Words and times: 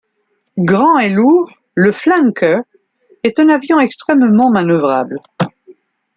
Grand 0.65 0.97
et 0.97 1.11
lourd, 1.11 1.51
le 1.75 1.91
Flanker 1.91 2.63
est 3.21 3.37
un 3.39 3.49
avion 3.49 3.79
extrêmement 3.79 4.49
manœuvrable. 4.49 5.19